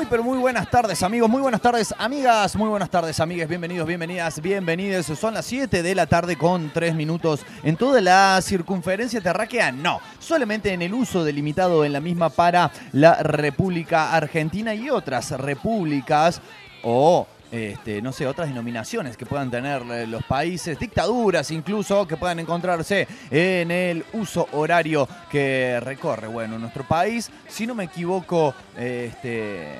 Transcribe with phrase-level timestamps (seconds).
[0.00, 1.28] Muy, pero muy buenas tardes, amigos.
[1.28, 2.56] Muy buenas tardes, amigas.
[2.56, 3.46] Muy buenas tardes, amigues.
[3.46, 5.04] Bienvenidos, bienvenidas, bienvenidos.
[5.04, 7.44] Son las 7 de la tarde con 3 minutos.
[7.62, 10.00] En toda la circunferencia terráquea, no.
[10.18, 16.40] Solamente en el uso delimitado en la misma para la República Argentina y otras repúblicas
[16.82, 22.38] o este, no sé, otras denominaciones que puedan tener los países, dictaduras incluso, que puedan
[22.38, 27.30] encontrarse en el uso horario que recorre, bueno, nuestro país.
[27.48, 29.74] Si no me equivoco, este,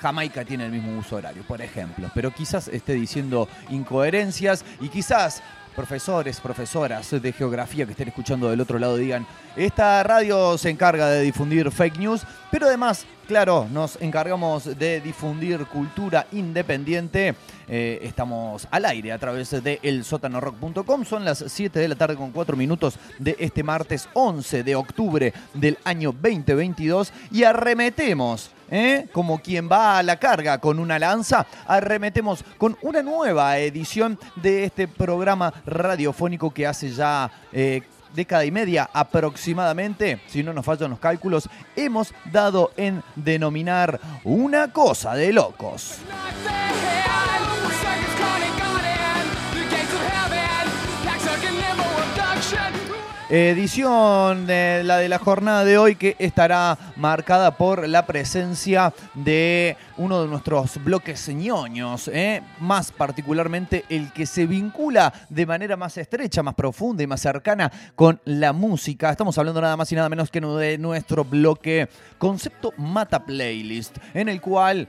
[0.00, 5.42] Jamaica tiene el mismo uso horario, por ejemplo, pero quizás esté diciendo incoherencias y quizás
[5.72, 11.08] profesores, profesoras de geografía que estén escuchando del otro lado digan, esta radio se encarga
[11.08, 17.34] de difundir fake news, pero además, claro, nos encargamos de difundir cultura independiente.
[17.68, 21.04] Eh, estamos al aire a través de elsotanorock.com.
[21.04, 25.32] Son las 7 de la tarde con 4 minutos de este martes 11 de octubre
[25.54, 29.06] del año 2022 y arremetemos ¿eh?
[29.12, 34.64] como quien va a la carga con una lanza, arremetemos con una nueva edición de
[34.64, 37.30] este programa radiofónico que hace ya...
[37.52, 37.82] Eh,
[38.14, 44.70] década y media aproximadamente, si no nos fallan los cálculos, hemos dado en denominar una
[44.70, 45.96] cosa de locos.
[53.34, 59.78] Edición de la de la jornada de hoy que estará marcada por la presencia de
[59.96, 62.42] uno de nuestros bloques ñoños, ¿eh?
[62.60, 67.72] más particularmente el que se vincula de manera más estrecha, más profunda y más cercana
[67.94, 69.10] con la música.
[69.10, 71.88] Estamos hablando nada más y nada menos que de nuestro bloque
[72.18, 74.86] Concepto Mata Playlist, en el cual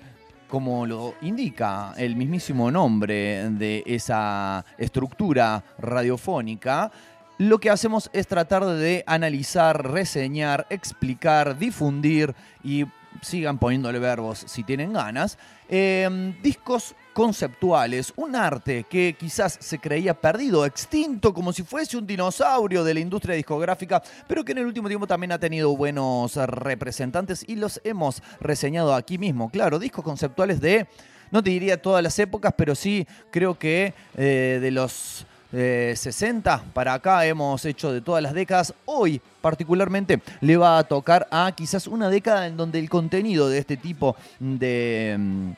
[0.53, 6.91] como lo indica el mismísimo nombre de esa estructura radiofónica,
[7.37, 12.85] lo que hacemos es tratar de analizar, reseñar, explicar, difundir y
[13.21, 15.37] sigan poniéndole verbos si tienen ganas,
[15.69, 22.07] em, discos conceptuales, un arte que quizás se creía perdido, extinto, como si fuese un
[22.07, 26.35] dinosaurio de la industria discográfica, pero que en el último tiempo también ha tenido buenos
[26.35, 29.49] representantes y los hemos reseñado aquí mismo.
[29.49, 30.87] Claro, discos conceptuales de,
[31.31, 36.69] no te diría todas las épocas, pero sí creo que eh, de los 60 eh,
[36.73, 38.73] para acá, hemos hecho de todas las décadas.
[38.85, 43.59] Hoy particularmente le va a tocar a quizás una década en donde el contenido de
[43.59, 45.51] este tipo de mm,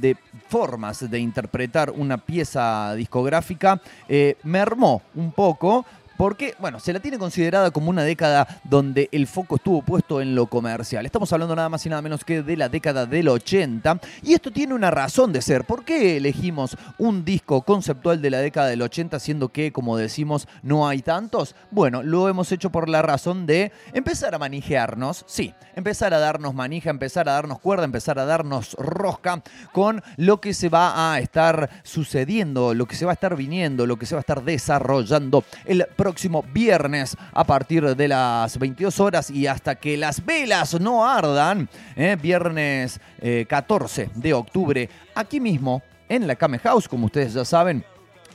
[0.00, 0.16] de
[0.48, 5.84] formas de interpretar una pieza discográfica eh, mermó un poco
[6.16, 10.34] porque, bueno, se la tiene considerada como una década donde el foco estuvo puesto en
[10.34, 11.06] lo comercial.
[11.06, 14.00] Estamos hablando nada más y nada menos que de la década del 80.
[14.22, 15.64] Y esto tiene una razón de ser.
[15.64, 20.48] ¿Por qué elegimos un disco conceptual de la década del 80 siendo que, como decimos,
[20.62, 21.54] no hay tantos?
[21.70, 26.54] Bueno, lo hemos hecho por la razón de empezar a manijearnos, sí, empezar a darnos
[26.54, 29.42] manija, empezar a darnos cuerda, empezar a darnos rosca
[29.72, 33.86] con lo que se va a estar sucediendo, lo que se va a estar viniendo,
[33.86, 39.00] lo que se va a estar desarrollando el próximo viernes a partir de las 22
[39.00, 41.66] horas y hasta que las velas no ardan,
[41.96, 42.14] ¿eh?
[42.20, 43.00] viernes
[43.48, 47.82] 14 eh, de octubre, aquí mismo en la Came House, como ustedes ya saben,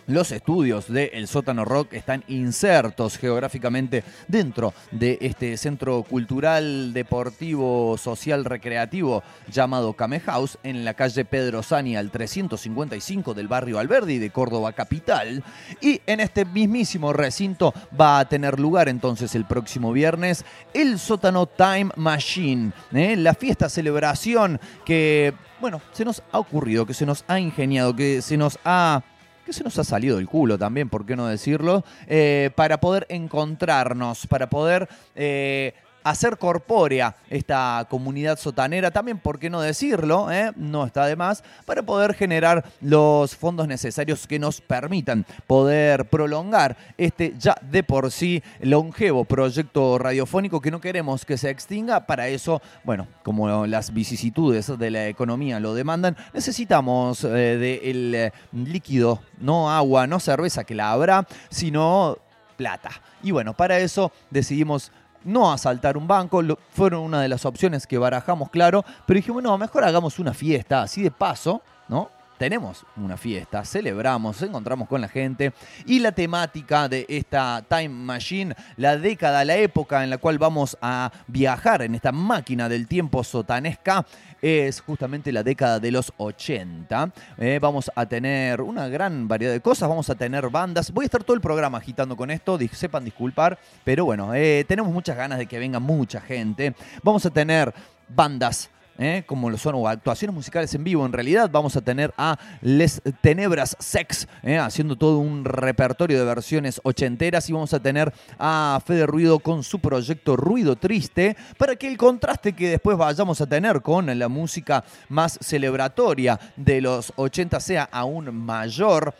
[0.09, 7.95] los estudios de El Sótano Rock están insertos geográficamente dentro de este centro cultural, deportivo,
[7.97, 14.17] social, recreativo llamado Came House en la calle Pedro Sani al 355 del barrio Alberdi
[14.17, 15.43] de Córdoba capital.
[15.79, 21.45] Y en este mismísimo recinto va a tener lugar entonces el próximo viernes el Sótano
[21.45, 23.15] Time Machine, ¿eh?
[23.15, 28.21] la fiesta celebración que, bueno, se nos ha ocurrido, que se nos ha ingeniado, que
[28.21, 29.03] se nos ha
[29.49, 31.83] que se nos ha salido del culo también, ¿por qué no decirlo?
[32.05, 35.73] Eh, para poder encontrarnos, para poder eh,
[36.03, 40.31] hacer corpórea esta comunidad sotanera, también, ¿por qué no decirlo?
[40.31, 40.51] Eh?
[40.55, 46.77] No está de más, para poder generar los fondos necesarios que nos permitan poder prolongar
[46.97, 52.05] este ya de por sí longevo proyecto radiofónico que no queremos que se extinga.
[52.05, 58.33] Para eso, bueno, como las vicisitudes de la economía lo demandan, necesitamos eh, del eh,
[58.53, 62.17] líquido, no agua, no cerveza que la habrá, sino
[62.57, 62.89] plata.
[63.23, 64.91] Y bueno, para eso decidimos
[65.29, 66.41] no asaltar un banco,
[66.71, 70.81] fueron una de las opciones que barajamos, claro, pero dijimos, no, mejor hagamos una fiesta,
[70.81, 72.09] así de paso, ¿no?
[72.39, 75.51] Tenemos una fiesta, celebramos, encontramos con la gente
[75.85, 80.77] y la temática de esta Time Machine, la década, la época en la cual vamos
[80.81, 84.05] a viajar en esta máquina del tiempo sotanesca,
[84.41, 87.11] es justamente la década de los 80.
[87.39, 90.91] Eh, vamos a tener una gran variedad de cosas, vamos a tener bandas.
[90.91, 94.93] Voy a estar todo el programa agitando con esto, sepan disculpar, pero bueno, eh, tenemos
[94.93, 96.73] muchas ganas de que venga mucha gente.
[97.03, 97.73] Vamos a tener
[98.07, 98.69] bandas
[98.99, 99.23] ¿eh?
[99.25, 101.05] como lo son, o actuaciones musicales en vivo.
[101.05, 104.57] En realidad vamos a tener a Les Tenebras Sex, ¿eh?
[104.57, 109.63] haciendo todo un repertorio de versiones ochenteras y vamos a tener a Fede Ruido con
[109.63, 114.27] su proyecto Ruido Triste, para que el contraste que después vayamos a tener con la
[114.27, 119.15] música más celebratoria de los 80 sea aún mayor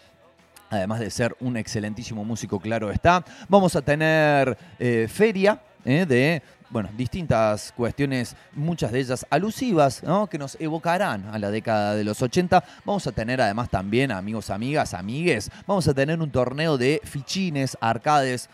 [0.72, 3.26] además de ser un excelentísimo músico, claro está.
[3.48, 10.28] Vamos a tener eh, feria de bueno, distintas cuestiones, muchas de ellas alusivas, ¿no?
[10.28, 12.64] que nos evocarán a la década de los 80.
[12.86, 17.76] Vamos a tener además también, amigos, amigas, amigues, vamos a tener un torneo de fichines,
[17.82, 18.50] arcades,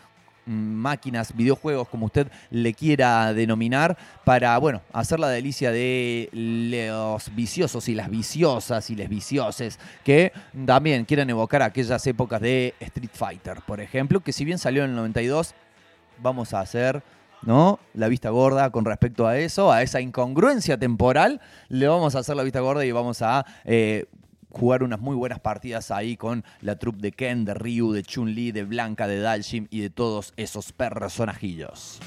[0.46, 7.34] mm, máquinas, videojuegos, como usted le quiera denominar, para, bueno, hacer la delicia de los
[7.34, 10.32] viciosos y las viciosas y les vicioses que
[10.64, 14.90] también quieren evocar aquellas épocas de Street Fighter, por ejemplo, que si bien salió en
[14.90, 15.54] el 92,
[16.22, 17.02] vamos a hacer
[17.42, 17.78] ¿no?
[17.94, 22.36] La vista gorda con respecto a eso, a esa incongruencia temporal, le vamos a hacer
[22.36, 24.06] la vista gorda y vamos a eh,
[24.50, 28.52] jugar unas muy buenas partidas ahí con la troupe de Ken, de Ryu, de Chun-Li,
[28.52, 32.00] de Blanca, de Dalshim y de todos esos personajillos.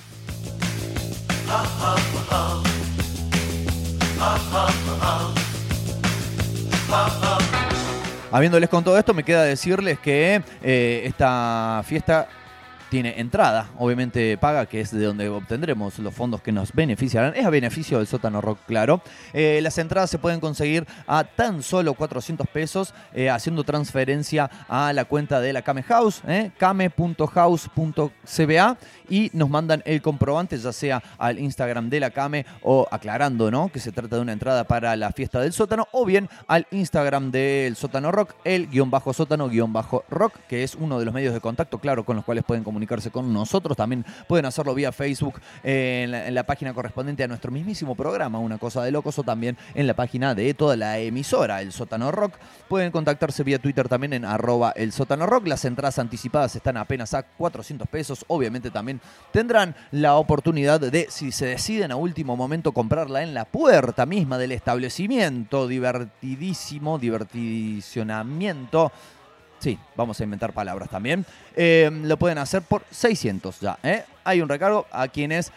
[8.32, 12.28] Habiéndoles con todo esto, me queda decirles que eh, esta fiesta
[12.90, 17.36] tiene entrada, obviamente paga, que es de donde obtendremos los fondos que nos beneficiarán.
[17.36, 19.02] Es a beneficio del sótano rock, claro.
[19.34, 24.92] Eh, las entradas se pueden conseguir a tan solo 400 pesos eh, haciendo transferencia a
[24.94, 28.78] la cuenta de la Kame House, eh, kame.house.cba
[29.10, 33.70] y nos mandan el comprobante ya sea al Instagram de la Kame o aclarando ¿no?
[33.70, 37.32] que se trata de una entrada para la fiesta del sótano o bien al Instagram
[37.32, 41.14] del sótano rock, el guion bajo sótano guion bajo rock, que es uno de los
[41.14, 43.76] medios de contacto, claro, con los cuales pueden comunicarse comunicarse con nosotros.
[43.76, 48.82] También pueden hacerlo vía Facebook en, la, página correspondiente a nuestro mismísimo programa, Una Cosa
[48.84, 52.36] de Locos, o también en la página de toda la emisora, El Sótano Rock.
[52.70, 55.48] Pueden contactarse vía Twitter también en arroba El Sótano Rock.
[55.48, 58.24] Las entradas anticipadas están apenas a 400 pesos.
[58.28, 59.02] Obviamente también
[59.34, 64.38] tendrán la oportunidad de, si se deciden a último momento, comprarla en la puerta misma
[64.38, 65.68] del establecimiento.
[65.68, 68.94] Divertidísimo, diverticionamiento
[69.60, 71.26] Sí, vamos a inventar palabras también.
[71.56, 73.78] Eh, lo pueden hacer por 600 ya.
[73.84, 74.04] ¿eh?
[74.24, 75.52] Hay un recargo a quienes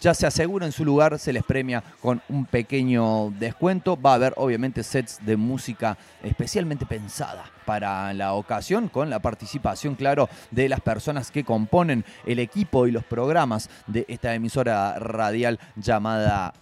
[0.00, 3.98] ya se aseguran su lugar, se les premia con un pequeño descuento.
[4.00, 9.94] Va a haber obviamente sets de música especialmente pensada para la ocasión, con la participación,
[9.94, 15.58] claro, de las personas que componen el equipo y los programas de esta emisora radial
[15.76, 16.52] llamada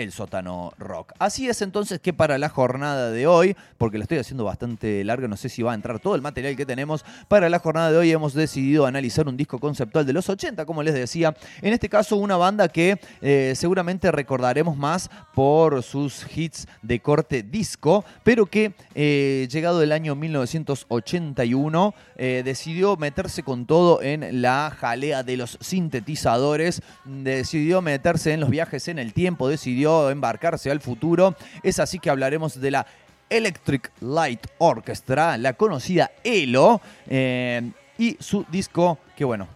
[0.00, 1.12] el sótano rock.
[1.18, 5.28] Así es entonces que para la jornada de hoy, porque la estoy haciendo bastante larga,
[5.28, 7.98] no sé si va a entrar todo el material que tenemos, para la jornada de
[7.98, 11.88] hoy hemos decidido analizar un disco conceptual de los 80, como les decía, en este
[11.88, 18.46] caso una banda que eh, seguramente recordaremos más por sus hits de corte disco, pero
[18.46, 25.36] que eh, llegado el año 1981 eh, decidió meterse con todo en la jalea de
[25.36, 31.34] los sintetizadores, decidió meterse en los viajes en el tiempo, decidió embarcarse al futuro.
[31.62, 32.86] Es así que hablaremos de la
[33.28, 39.46] Electric Light Orchestra, la conocida ELO, eh, y su disco que, bueno,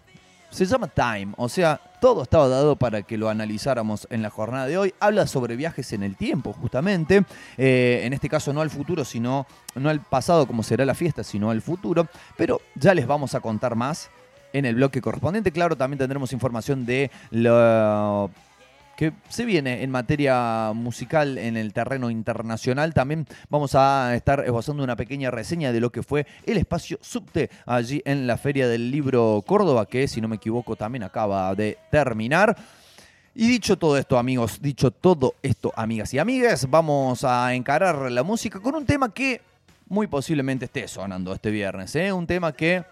[0.50, 4.66] se llama Time, o sea, todo estaba dado para que lo analizáramos en la jornada
[4.66, 4.94] de hoy.
[5.00, 7.24] Habla sobre viajes en el tiempo, justamente.
[7.56, 11.24] Eh, en este caso no al futuro, sino no al pasado como será la fiesta,
[11.24, 12.06] sino al futuro.
[12.36, 14.10] Pero ya les vamos a contar más
[14.52, 15.50] en el bloque correspondiente.
[15.50, 18.30] Claro, también tendremos información de lo
[18.96, 22.94] que se viene en materia musical en el terreno internacional.
[22.94, 27.50] También vamos a estar esbozando una pequeña reseña de lo que fue el espacio subte
[27.66, 31.78] allí en la Feria del Libro Córdoba, que si no me equivoco también acaba de
[31.90, 32.56] terminar.
[33.36, 38.22] Y dicho todo esto, amigos, dicho todo esto, amigas y amigas, vamos a encarar la
[38.22, 39.40] música con un tema que
[39.88, 41.94] muy posiblemente esté sonando este viernes.
[41.96, 42.12] ¿eh?
[42.12, 42.84] Un tema que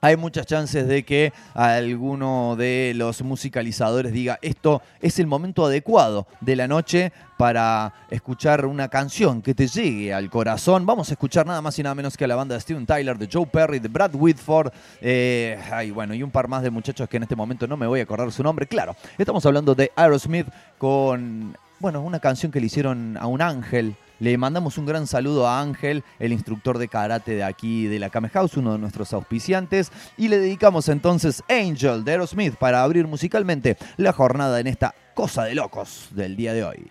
[0.00, 6.26] hay muchas chances de que alguno de los musicalizadores diga esto es el momento adecuado
[6.40, 10.86] de la noche para escuchar una canción que te llegue al corazón.
[10.86, 13.18] Vamos a escuchar nada más y nada menos que a la banda de Steven Tyler,
[13.18, 15.58] de Joe Perry, de Brad Whitford, eh,
[15.94, 18.02] bueno, y un par más de muchachos que en este momento no me voy a
[18.04, 18.66] acordar su nombre.
[18.66, 20.46] Claro, estamos hablando de Aerosmith
[20.78, 25.46] con, bueno, una canción que le hicieron a un ángel le mandamos un gran saludo
[25.46, 29.12] a Ángel, el instructor de karate de aquí de la Kame House, uno de nuestros
[29.12, 29.92] auspiciantes.
[30.16, 35.44] Y le dedicamos entonces Angel de Aerosmith para abrir musicalmente la jornada en esta cosa
[35.44, 36.90] de locos del día de hoy.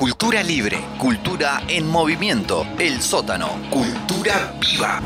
[0.00, 4.98] Cultura libre, cultura en movimiento, el sótano, cultura viva.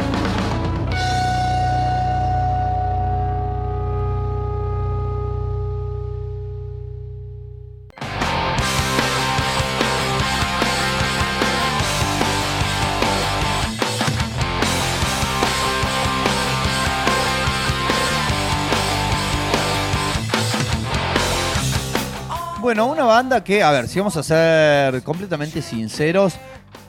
[22.64, 26.33] Bueno, una banda que, a ver, si vamos a ser completamente sinceros,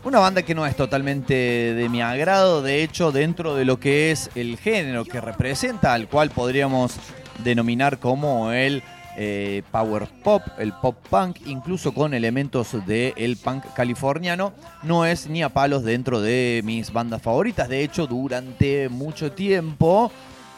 [0.05, 4.10] una banda que no es totalmente de mi agrado, de hecho, dentro de lo que
[4.10, 6.96] es el género que representa, al cual podríamos
[7.44, 8.84] denominar como el
[9.17, 15.44] eh, power pop, el pop punk, incluso con elementos del punk californiano, no es ni
[15.44, 17.67] a palos dentro de mis bandas favoritas.
[17.67, 20.09] De hecho, durante mucho tiempo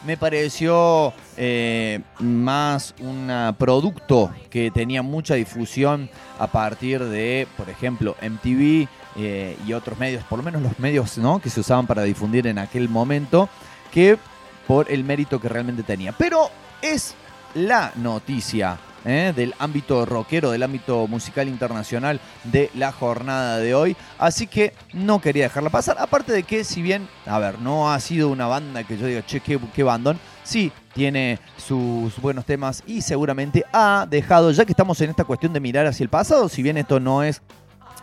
[0.04, 6.08] me pareció eh, más un producto que tenía mucha difusión
[6.38, 11.18] a partir de, por ejemplo, MTV eh, y otros medios, por lo menos los medios
[11.18, 11.40] ¿no?
[11.40, 13.48] que se usaban para difundir en aquel momento,
[13.92, 14.18] que
[14.66, 16.12] por el mérito que realmente tenía.
[16.12, 16.50] Pero
[16.82, 17.14] es
[17.54, 19.32] la noticia ¿eh?
[19.34, 23.96] del ámbito rockero, del ámbito musical internacional de la jornada de hoy.
[24.18, 25.96] Así que no quería dejarla pasar.
[25.98, 29.24] Aparte de que, si bien, a ver, no ha sido una banda que yo diga,
[29.24, 34.72] che, qué, qué bandón, sí tiene sus buenos temas y seguramente ha dejado, ya que
[34.72, 37.40] estamos en esta cuestión de mirar hacia el pasado, si bien esto no es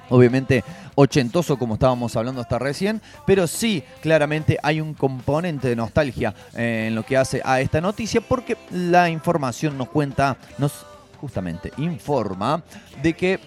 [0.09, 0.63] obviamente
[0.95, 6.85] ochentoso como estábamos hablando hasta recién, pero sí claramente hay un componente de nostalgia eh,
[6.87, 10.85] en lo que hace a esta noticia porque la información nos cuenta, nos
[11.25, 12.61] justamente informa
[13.01, 13.39] de que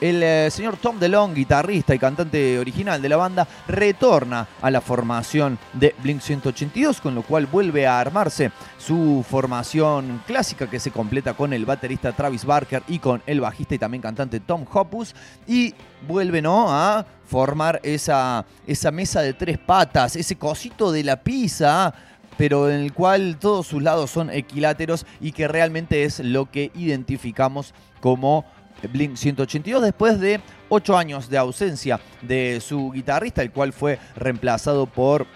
[0.00, 4.80] el eh, señor Tom DeLong, guitarrista y cantante original de la banda, retorna a la
[4.80, 10.90] formación de Blink 182, con lo cual vuelve a armarse su formación clásica que se
[10.90, 15.14] completa con el baterista Travis Barker y con el bajista y también cantante Tom Hoppus
[15.46, 15.74] y
[16.08, 16.72] vuelve ¿no?
[16.72, 21.94] a formar esa, esa mesa de tres patas, ese cosito de la pizza
[22.36, 26.70] pero en el cual todos sus lados son equiláteros y que realmente es lo que
[26.74, 28.44] identificamos como
[28.92, 34.86] Blink 182 después de ocho años de ausencia de su guitarrista, el cual fue reemplazado
[34.86, 35.26] por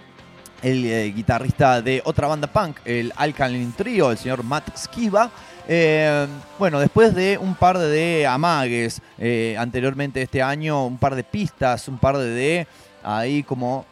[0.63, 5.31] el eh, guitarrista de otra banda punk, el Alkaline Trio, el señor Matt Skiba.
[5.69, 6.27] Eh,
[6.59, 11.89] bueno, después de un par de amagues eh, anteriormente este año, un par de pistas,
[11.89, 12.67] un par de,
[13.03, 13.85] ahí como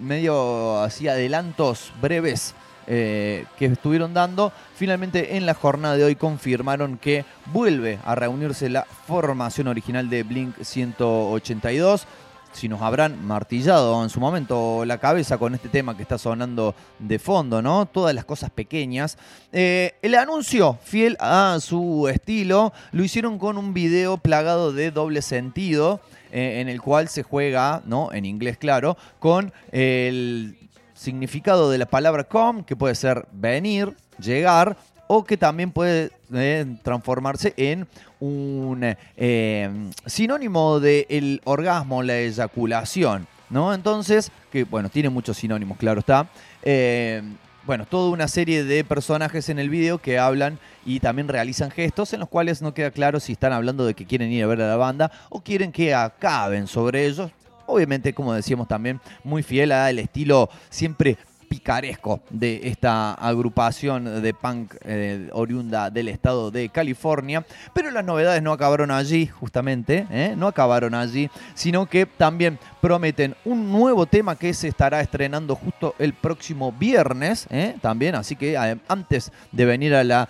[0.00, 2.54] medio así adelantos breves
[2.86, 8.68] eh, que estuvieron dando, finalmente en la jornada de hoy confirmaron que vuelve a reunirse
[8.68, 12.06] la formación original de Blink 182
[12.52, 16.74] si nos habrán martillado en su momento la cabeza con este tema que está sonando
[16.98, 17.86] de fondo, ¿no?
[17.86, 19.18] Todas las cosas pequeñas.
[19.52, 25.22] Eh, el anuncio, fiel a su estilo, lo hicieron con un video plagado de doble
[25.22, 26.00] sentido,
[26.32, 28.12] eh, en el cual se juega, ¿no?
[28.12, 30.56] En inglés, claro, con el
[30.94, 34.76] significado de la palabra come, que puede ser venir, llegar,
[35.12, 37.88] o que también puede eh, transformarse en
[38.20, 43.74] un eh, sinónimo del orgasmo, la eyaculación, ¿no?
[43.74, 46.28] Entonces, que bueno, tiene muchos sinónimos, claro está.
[46.62, 47.24] Eh,
[47.66, 52.12] bueno, toda una serie de personajes en el video que hablan y también realizan gestos
[52.12, 54.62] en los cuales no queda claro si están hablando de que quieren ir a ver
[54.62, 57.32] a la banda o quieren que acaben sobre ellos.
[57.66, 61.18] Obviamente, como decíamos también, muy fiel al estilo siempre
[61.50, 67.44] picaresco de esta agrupación de punk eh, oriunda del estado de California.
[67.74, 70.34] Pero las novedades no acabaron allí, justamente, ¿eh?
[70.36, 75.96] no acabaron allí, sino que también prometen un nuevo tema que se estará estrenando justo
[75.98, 77.74] el próximo viernes, ¿eh?
[77.82, 80.28] también, así que antes de venir a la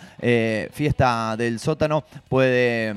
[0.73, 2.97] fiesta del sótano puede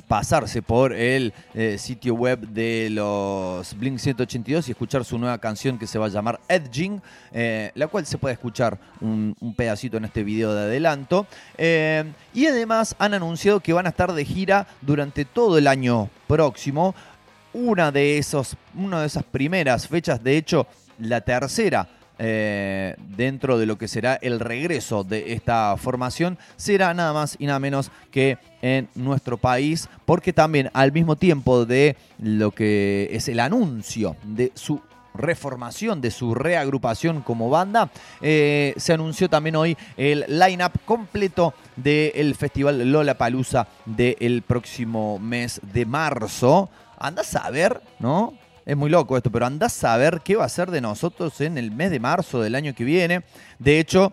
[0.00, 5.78] pasarse por el eh, sitio web de los Blink 182 y escuchar su nueva canción
[5.78, 7.00] que se va a llamar Edging,
[7.32, 11.26] eh, la cual se puede escuchar un, pedacito en este video de adelanto.
[11.56, 16.10] Eh, y además han anunciado que van a estar de gira durante todo el año
[16.26, 16.94] próximo.
[17.52, 20.66] Una de, esos, una de esas primeras fechas, de hecho,
[20.98, 27.12] la tercera eh, dentro de lo que será el regreso de esta formación será nada
[27.12, 32.50] más y nada menos que en nuestro país, porque también al mismo tiempo de lo
[32.50, 34.80] que es el anuncio de su
[35.14, 42.34] reformación, de su reagrupación como banda, eh, se anunció también hoy el line-up completo del
[42.34, 46.70] festival Lola Palusa del próximo mes de marzo.
[46.98, 48.34] Anda a saber, ¿no?
[48.68, 51.56] Es muy loco esto, pero anda a saber qué va a ser de nosotros en
[51.56, 53.22] el mes de marzo del año que viene.
[53.58, 54.12] De hecho,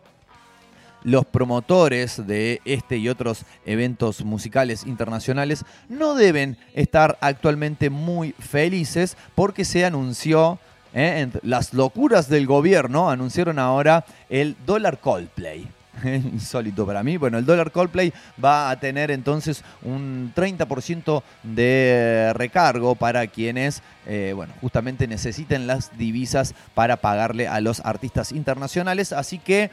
[1.04, 9.18] los promotores de este y otros eventos musicales internacionales no deben estar actualmente muy felices
[9.36, 10.58] porque se anunció
[10.94, 11.30] ¿eh?
[11.42, 15.68] las locuras del gobierno anunciaron ahora el dólar Coldplay.
[16.06, 17.18] Insólito para mí.
[17.18, 24.34] Bueno, el dólar Coldplay va a tener entonces un 30% de recargo para quienes, eh,
[24.36, 29.14] bueno, justamente necesiten las divisas para pagarle a los artistas internacionales.
[29.14, 29.70] Así que.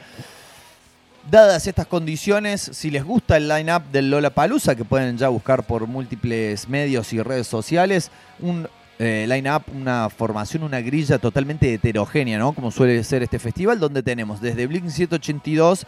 [1.31, 5.63] Dadas estas condiciones, si les gusta el line-up del Lola Palusa, que pueden ya buscar
[5.63, 8.67] por múltiples medios y redes sociales, un
[8.99, 12.53] eh, line-up, una formación, una grilla totalmente heterogénea, ¿no?
[12.53, 15.87] Como suele ser este festival, donde tenemos desde Blink 182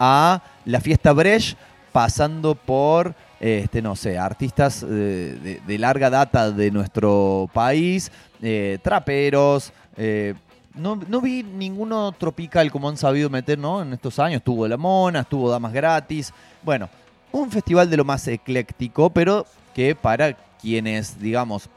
[0.00, 1.58] a la fiesta Brecht,
[1.92, 8.10] pasando por, este, no sé, artistas eh, de, larga data de nuestro país,
[8.40, 9.72] eh, traperos.
[9.96, 10.34] Eh,
[10.74, 13.82] no, vi ninguno tropical como han sabido meter ¿no?
[13.82, 14.38] en estos años.
[14.38, 16.32] Estuvo La Mona, estuvo Damas Gratis.
[16.62, 16.88] Bueno,
[17.30, 21.68] un festival de lo más ecléctico, pero que para quienes, digamos,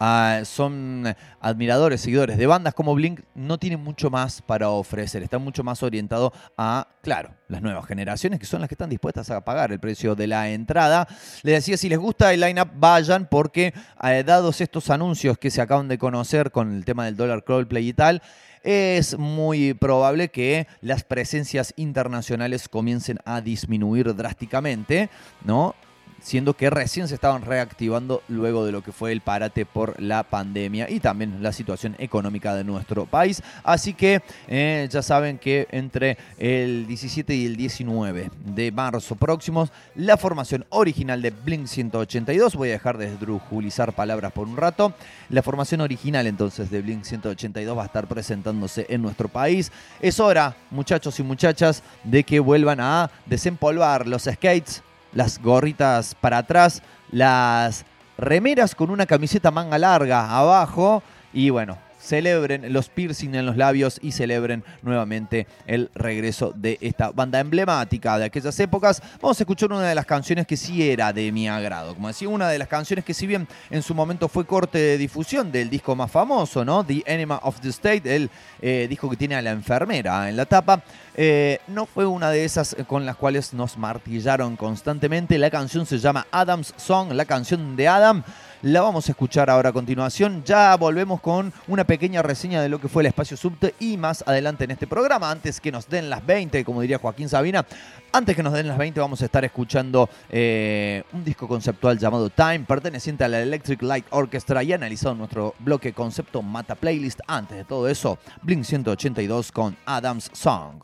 [0.00, 1.04] Ah, son
[1.40, 5.22] admiradores, seguidores de bandas como Blink, no tienen mucho más para ofrecer.
[5.22, 9.30] Están mucho más orientados a, claro, las nuevas generaciones que son las que están dispuestas
[9.30, 11.08] a pagar el precio de la entrada.
[11.42, 15.60] Les decía, si les gusta el lineup, vayan porque eh, dados estos anuncios que se
[15.60, 18.22] acaban de conocer con el tema del dólar crawlplay y tal,
[18.62, 25.10] es muy probable que las presencias internacionales comiencen a disminuir drásticamente,
[25.44, 25.74] ¿no?
[26.20, 30.22] Siendo que recién se estaban reactivando luego de lo que fue el parate por la
[30.22, 33.42] pandemia y también la situación económica de nuestro país.
[33.64, 39.70] Así que eh, ya saben que entre el 17 y el 19 de marzo próximos,
[39.94, 44.92] la formación original de Blink 182, voy a dejar de esdrujulizar palabras por un rato,
[45.28, 49.72] la formación original entonces de Blink 182 va a estar presentándose en nuestro país.
[50.00, 56.38] Es hora, muchachos y muchachas, de que vuelvan a desempolvar los skates las gorritas para
[56.38, 57.84] atrás, las
[58.16, 63.98] remeras con una camiseta manga larga abajo y bueno, celebren los piercing en los labios
[64.02, 69.02] y celebren nuevamente el regreso de esta banda emblemática de aquellas épocas.
[69.20, 71.94] Vamos a escuchar una de las canciones que sí era de mi agrado.
[71.94, 74.98] Como decía, una de las canciones que si bien en su momento fue corte de
[74.98, 76.84] difusión del disco más famoso, ¿no?
[76.84, 78.30] The Enema of the State, el
[78.60, 80.82] eh, disco que tiene a la enfermera en la tapa.
[81.20, 85.36] Eh, no fue una de esas con las cuales nos martillaron constantemente.
[85.38, 88.22] La canción se llama Adam's Song, la canción de Adam.
[88.62, 90.42] La vamos a escuchar ahora a continuación.
[90.44, 94.24] Ya volvemos con una pequeña reseña de lo que fue el espacio subte y más
[94.26, 95.30] adelante en este programa.
[95.30, 97.64] Antes que nos den las 20, como diría Joaquín Sabina,
[98.10, 102.30] antes que nos den las 20 vamos a estar escuchando eh, un disco conceptual llamado
[102.30, 107.20] Time, perteneciente a la Electric Light Orchestra y analizado en nuestro bloque concepto Mata Playlist.
[107.28, 110.82] Antes de todo eso, Blink 182 con Adam's Song.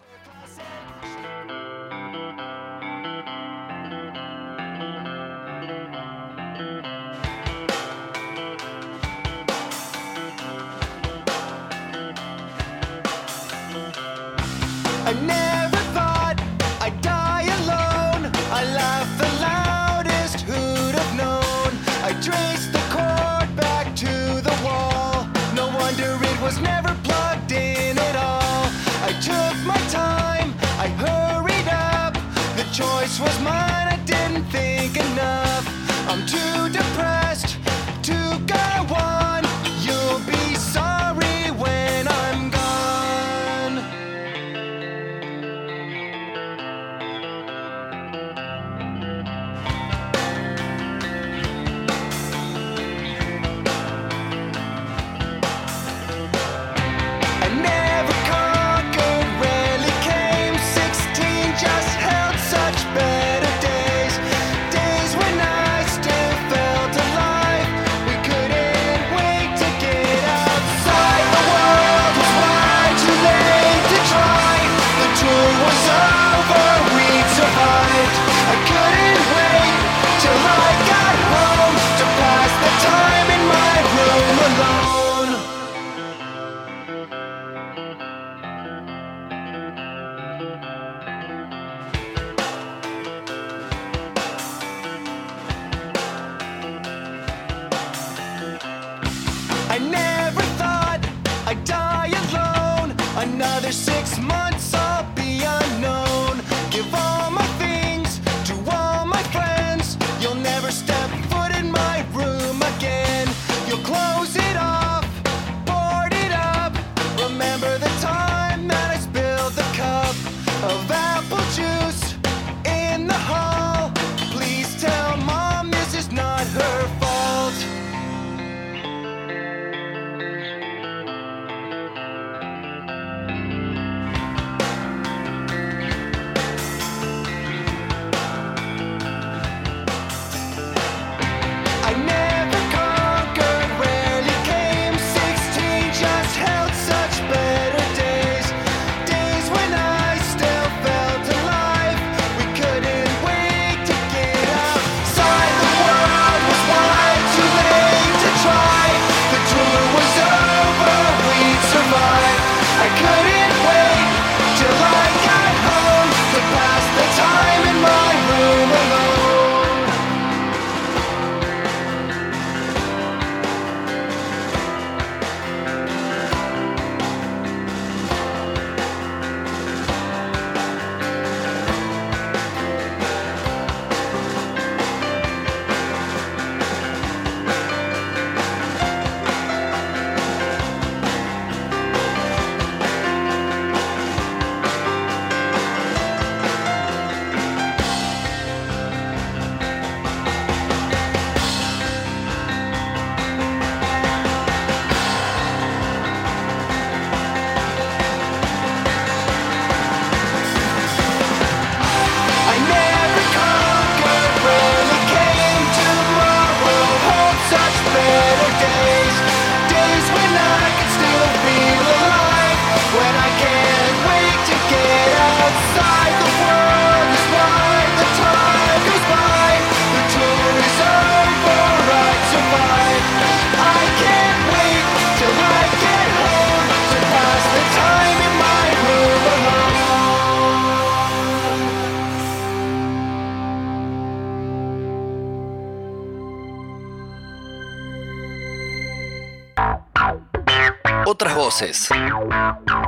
[251.54, 251.88] Voces.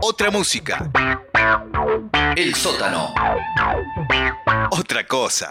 [0.03, 0.91] Otra música.
[2.37, 3.15] El sótano.
[4.71, 5.51] Otra cosa.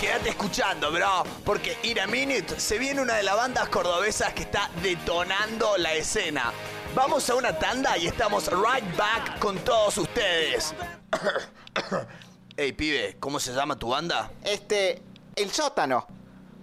[0.00, 4.42] Quédate escuchando, bro, porque In a Minute se viene una de las bandas cordobesas que
[4.42, 6.52] está detonando la escena.
[6.94, 10.74] Vamos a una tanda y estamos right back con todos ustedes.
[12.56, 14.30] Ey, pibe, ¿cómo se llama tu banda?
[14.42, 15.00] Este,
[15.36, 16.06] el sótano.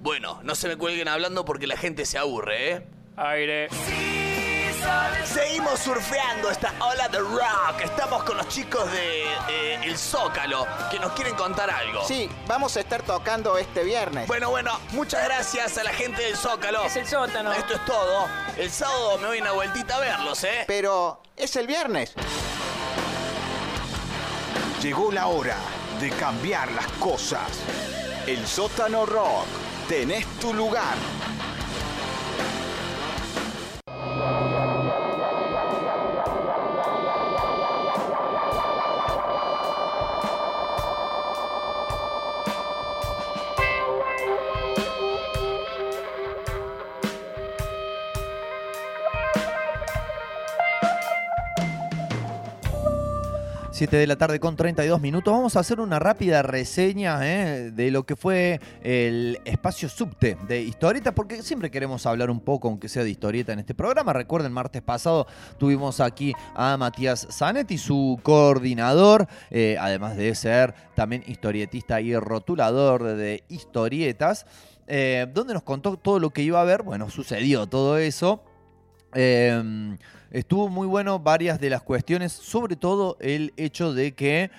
[0.02, 2.88] Bueno, no se me cuelguen hablando porque la gente se aburre, ¿eh?
[3.18, 3.68] Aire.
[5.26, 7.82] Seguimos surfeando esta ola de rock.
[7.84, 12.06] Estamos con los chicos de eh, El Zócalo que nos quieren contar algo.
[12.06, 14.26] Sí, vamos a estar tocando este viernes.
[14.26, 16.86] Bueno, bueno, muchas gracias a la gente del Zócalo.
[16.86, 17.52] Es el sótano.
[17.52, 18.28] Esto es todo.
[18.58, 20.64] El sábado me voy una vueltita a verlos, ¿eh?
[20.66, 22.14] Pero es el viernes.
[24.82, 25.58] Llegó la hora
[26.00, 27.50] de cambiar las cosas.
[28.26, 29.69] El sótano rock.
[29.89, 30.93] Tenés tu lugar.
[53.80, 55.34] Siete de la tarde con 32 minutos.
[55.34, 60.62] Vamos a hacer una rápida reseña eh, de lo que fue el espacio subte de
[60.62, 64.12] historieta, porque siempre queremos hablar un poco, aunque sea de historieta, en este programa.
[64.12, 71.24] Recuerden, martes pasado tuvimos aquí a Matías Zanetti, su coordinador, eh, además de ser también
[71.26, 74.46] historietista y rotulador de historietas,
[74.88, 76.84] eh, donde nos contó todo lo que iba a haber.
[76.84, 78.44] Bueno, sucedió todo eso.
[79.15, 79.96] Eh,
[80.32, 84.52] estuvo muy bueno varias de las cuestiones, sobre todo el hecho de que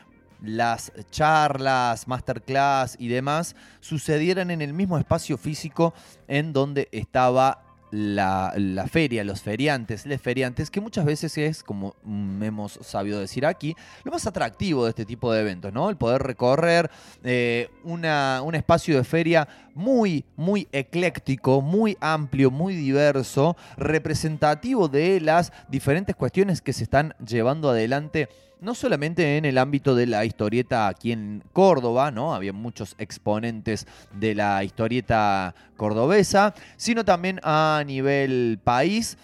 [0.42, 5.92] las charlas, masterclass y demás sucedieran en el mismo espacio físico
[6.28, 11.94] en donde estaba la, la feria, los feriantes, les feriantes, que muchas veces es, como
[12.05, 15.90] hemos sabido decir aquí, lo más atractivo de este tipo de eventos, ¿no?
[15.90, 16.90] El poder recorrer
[17.24, 25.20] eh, una, un espacio de feria muy, muy ecléctico, muy amplio, muy diverso, representativo de
[25.20, 28.29] las diferentes cuestiones que se están llevando adelante
[28.61, 32.35] no solamente en el ámbito de la historieta aquí en Córdoba, ¿no?
[32.35, 39.16] Había muchos exponentes de la historieta cordobesa, sino también a nivel país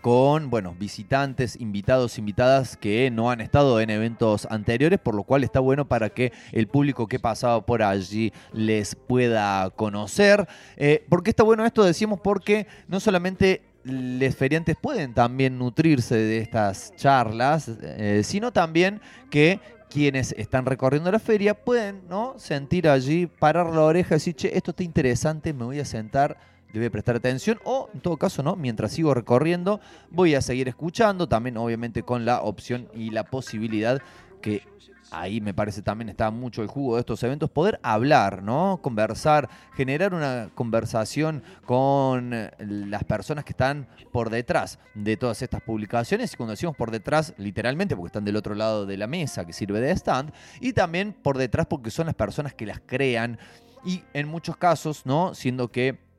[0.00, 5.44] con, bueno, visitantes, invitados, invitadas que no han estado en eventos anteriores, por lo cual
[5.44, 10.48] está bueno para que el público que pasaba por allí les pueda conocer.
[10.76, 11.84] Eh, ¿Por qué está bueno esto?
[11.84, 19.00] Decimos porque no solamente los feriantes pueden también nutrirse de estas charlas, eh, sino también
[19.30, 22.34] que quienes están recorriendo la feria pueden ¿no?
[22.38, 26.38] sentir allí, parar la oreja y decir, che, esto está interesante, me voy a sentar,
[26.72, 28.54] le prestar atención, o en todo caso, ¿no?
[28.54, 34.00] Mientras sigo recorriendo, voy a seguir escuchando, también obviamente con la opción y la posibilidad
[34.40, 34.62] que
[35.10, 38.80] ahí me parece también está mucho el jugo de estos eventos, poder hablar, ¿no?
[38.82, 45.62] Conversar, generar una conversación con eh, las personas que están por detrás de todas estas
[45.62, 46.32] publicaciones.
[46.32, 49.52] Y cuando decimos por detrás, literalmente, porque están del otro lado de la mesa que
[49.52, 53.38] sirve de stand, y también por detrás porque son las personas que las crean.
[53.84, 55.34] Y en muchos casos, ¿no?
[55.34, 56.09] Siendo que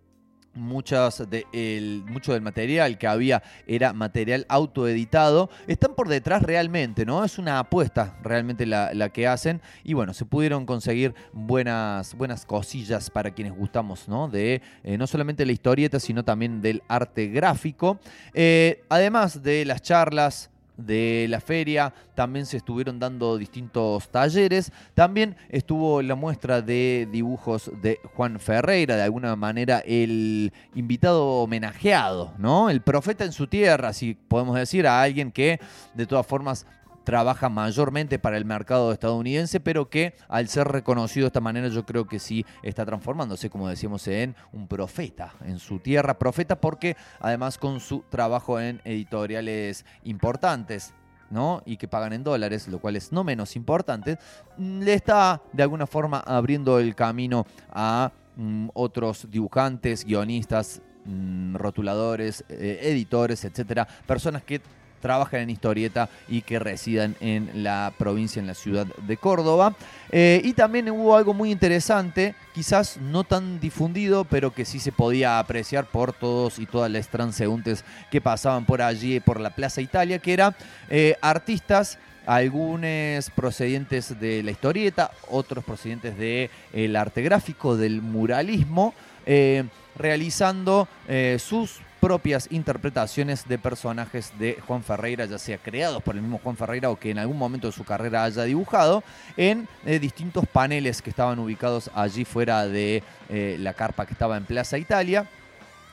[0.54, 7.06] muchas de el, mucho del material que había era material autoeditado, están por detrás realmente,
[7.06, 7.24] ¿no?
[7.24, 13.10] Es una apuesta realmente la, que hacen y bueno, se pudieron conseguir buenas, buenas cosillas
[13.10, 14.28] para quienes gustamos, ¿no?
[14.28, 18.00] De eh, no solamente la historieta, sino también del arte gráfico.
[18.34, 20.51] Eh, además de las charlas,
[20.86, 27.72] de la feria, también se estuvieron dando distintos talleres, también estuvo la muestra de dibujos
[27.82, 32.70] de Juan Ferreira, de alguna manera el invitado homenajeado, ¿no?
[32.70, 35.60] El profeta en su tierra, si podemos decir, a alguien que
[35.94, 36.66] de todas formas
[37.04, 41.86] trabaja mayormente para el mercado estadounidense, pero que al ser reconocido de esta manera yo
[41.86, 46.96] creo que sí está transformándose, como decíamos, en un profeta en su tierra, profeta porque
[47.20, 50.94] además con su trabajo en editoriales importantes,
[51.30, 51.64] ¿no?
[51.66, 54.18] Y que pagan en dólares, lo cual es no menos importante,
[54.58, 62.44] le está de alguna forma abriendo el camino a mm, otros dibujantes, guionistas, mm, rotuladores,
[62.50, 64.62] eh, editores, etcétera, personas que
[65.02, 69.76] trabajan en historieta y que residan en la provincia, en la ciudad de Córdoba.
[70.12, 74.92] Eh, y también hubo algo muy interesante, quizás no tan difundido, pero que sí se
[74.92, 79.82] podía apreciar por todos y todas las transeúntes que pasaban por allí, por la Plaza
[79.82, 80.56] Italia, que era
[80.90, 88.94] eh, artistas algunos procedientes de la historieta, otros procedientes del arte gráfico, del muralismo,
[89.26, 89.64] eh,
[89.96, 96.22] realizando eh, sus propias interpretaciones de personajes de Juan Ferreira, ya sea creados por el
[96.22, 99.04] mismo Juan Ferreira o que en algún momento de su carrera haya dibujado,
[99.38, 104.36] en eh, distintos paneles que estaban ubicados allí fuera de eh, la carpa que estaba
[104.36, 105.28] en Plaza Italia,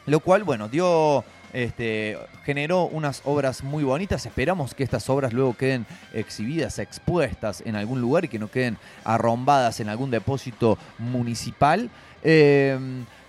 [0.07, 4.25] lo cual, bueno, dio este, generó unas obras muy bonitas.
[4.25, 8.79] Esperamos que estas obras luego queden exhibidas, expuestas en algún lugar y que no queden
[9.05, 11.91] arrombadas en algún depósito municipal.
[12.23, 12.79] Eh,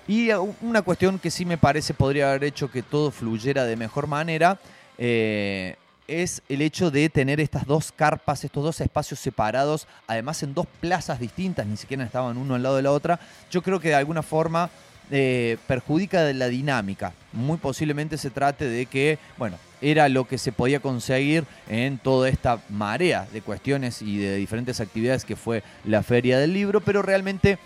[0.10, 4.08] y una cuestión que sí me parece podría haber hecho que todo fluyera de mejor
[4.08, 4.60] manera
[4.98, 5.76] eh,
[6.08, 10.65] es el hecho de tener estas dos carpas, estos dos espacios separados, además en dos
[10.82, 13.19] plazas distintas, ni siquiera estaban uno al lado de la otra.
[13.52, 14.72] Yo creo que de alguna forma
[15.12, 17.13] eh, perjudica la dinámica.
[17.32, 22.30] Muy posiblemente se trate de que, bueno, era lo que se podía conseguir en toda
[22.30, 27.03] esta marea de cuestiones y de diferentes actividades que fue la feria del libro, pero
[27.03, 27.60] realmente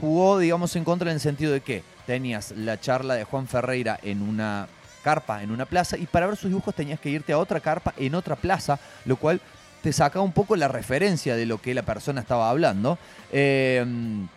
[0.00, 3.98] jugó, digamos, en contra en el sentido de que tenías la charla de Juan Ferreira
[4.02, 4.66] en una
[5.02, 7.92] carpa, en una plaza, y para ver sus dibujos tenías que irte a otra carpa
[7.96, 9.40] en otra plaza, lo cual
[9.82, 12.98] te saca un poco la referencia de lo que la persona estaba hablando.
[13.32, 14.28] Em,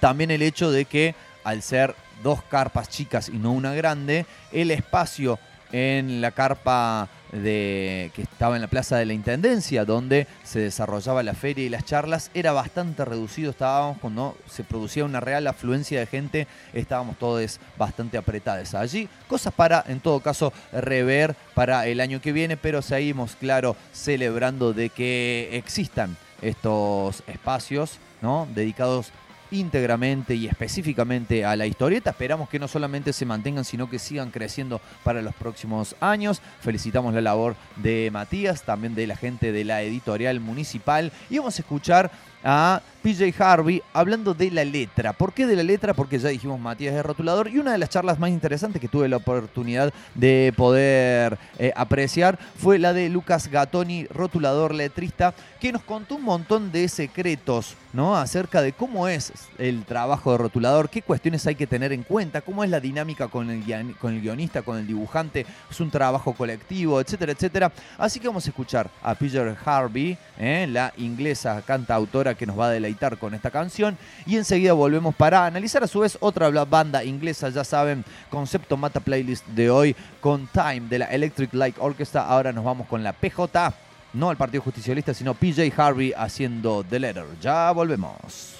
[0.00, 1.14] también el hecho de que
[1.44, 5.38] al ser dos carpas chicas y no una grande, el espacio
[5.70, 11.22] en la carpa de, que estaba en la Plaza de la Intendencia, donde se desarrollaba
[11.22, 13.50] la feria y las charlas, era bastante reducido.
[13.50, 19.08] Estábamos cuando se producía una real afluencia de gente, estábamos todos bastante apretados allí.
[19.26, 24.72] Cosas para, en todo caso, rever para el año que viene, pero seguimos, claro, celebrando
[24.72, 28.46] de que existan estos espacios ¿no?
[28.54, 29.12] dedicados
[29.52, 32.10] íntegramente y específicamente a la historieta.
[32.10, 36.42] Esperamos que no solamente se mantengan, sino que sigan creciendo para los próximos años.
[36.60, 41.12] Felicitamos la labor de Matías, también de la gente de la editorial municipal.
[41.30, 42.10] Y vamos a escuchar
[42.44, 45.12] a PJ Harvey hablando de la letra.
[45.12, 45.92] ¿Por qué de la letra?
[45.92, 49.08] Porque ya dijimos Matías de rotulador y una de las charlas más interesantes que tuve
[49.08, 55.82] la oportunidad de poder eh, apreciar fue la de Lucas Gatoni, rotulador letrista, que nos
[55.82, 58.16] contó un montón de secretos ¿no?
[58.16, 62.40] acerca de cómo es el trabajo de rotulador, qué cuestiones hay que tener en cuenta,
[62.40, 66.34] cómo es la dinámica con el, con el guionista, con el dibujante, es un trabajo
[66.34, 67.72] colectivo, etcétera, etcétera.
[67.98, 70.66] Así que vamos a escuchar a PJ Harvey, ¿eh?
[70.70, 75.46] la inglesa cantautora que nos va a deleitar con esta canción y enseguida volvemos para
[75.46, 80.46] analizar a su vez otra banda inglesa, ya saben, concepto mata playlist de hoy con
[80.48, 82.26] Time de la Electric Light Orchestra.
[82.26, 83.72] Ahora nos vamos con la PJ,
[84.14, 87.26] no al Partido Justicialista, sino PJ Harvey haciendo The Letter.
[87.40, 88.56] Ya volvemos.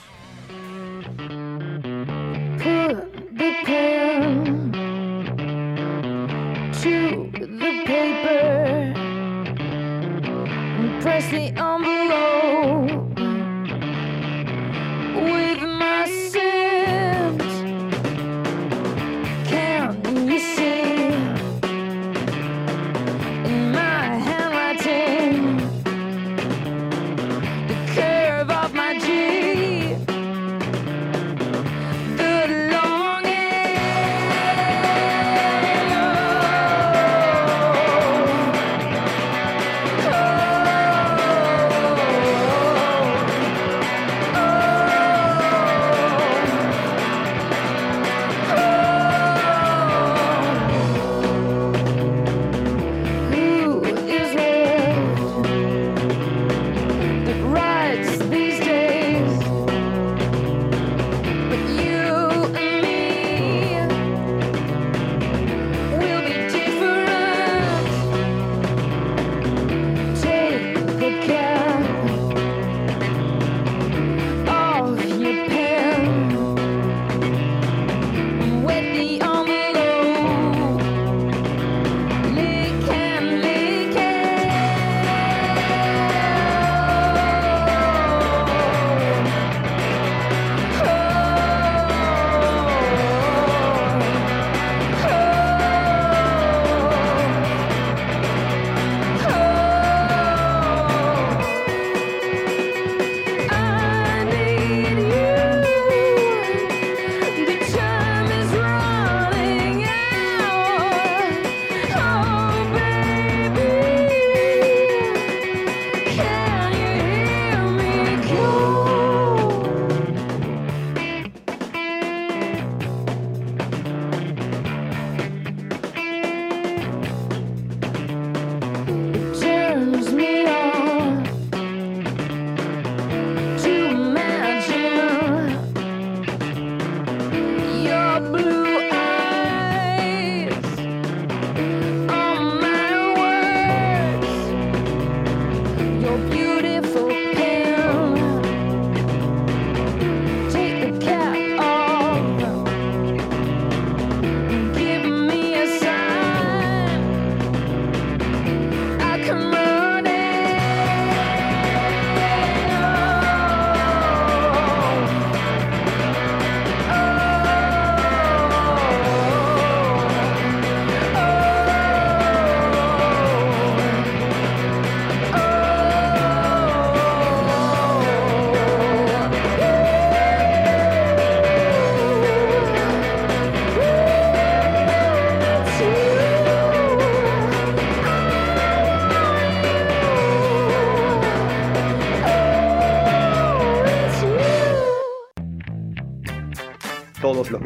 [15.14, 17.31] With myself.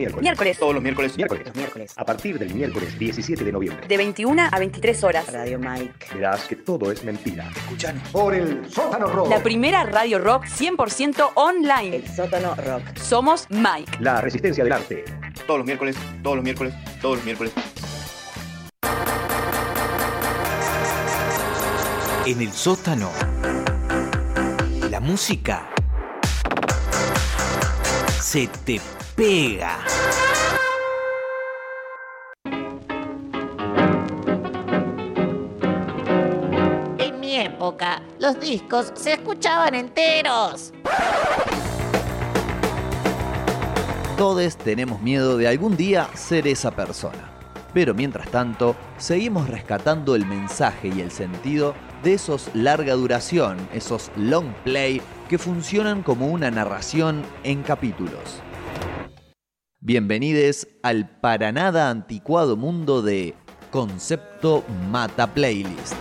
[0.06, 0.22] Miércoles.
[0.22, 0.58] Miércoles.
[0.58, 1.16] Todos los miércoles.
[1.16, 1.54] Miércoles.
[1.54, 1.92] Miércoles.
[1.96, 3.86] A partir del miércoles 17 de noviembre.
[3.86, 5.32] De 21 a 23 horas.
[5.32, 6.06] Radio Mike.
[6.14, 7.48] Verás que todo es mentira.
[7.56, 8.08] Escuchanos.
[8.10, 9.28] Por el sótano rock.
[9.28, 11.96] La primera radio rock 100% online.
[11.96, 12.96] El sótano rock.
[12.96, 13.98] Somos Mike.
[14.00, 15.04] La resistencia del arte.
[15.46, 17.52] Todos los miércoles, todos los miércoles, todos los miércoles.
[22.26, 23.10] En el sótano.
[24.90, 25.68] La música
[28.20, 28.80] se te
[29.14, 29.75] pega.
[37.76, 40.72] Época, los discos se escuchaban enteros.
[44.16, 47.32] Todos tenemos miedo de algún día ser esa persona.
[47.74, 54.10] Pero mientras tanto, seguimos rescatando el mensaje y el sentido de esos larga duración, esos
[54.16, 58.40] long play que funcionan como una narración en capítulos.
[59.80, 63.34] Bienvenidos al para nada anticuado mundo de
[63.70, 65.94] Concepto Mata Playlist.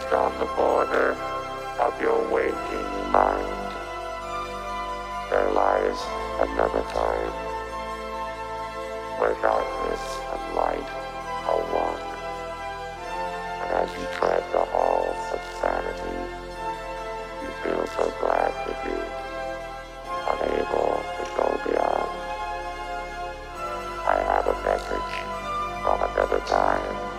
[0.00, 1.16] Just on the border
[1.80, 3.58] of your waking mind.
[5.30, 5.98] There lies
[6.38, 7.32] another time
[9.18, 10.88] where darkness and light
[11.50, 12.02] are one.
[13.58, 16.18] And as you tread the halls of sanity,
[17.42, 18.94] you feel so glad to be
[20.30, 22.10] unable to go beyond.
[24.06, 25.14] I have a message
[25.82, 27.17] from another time.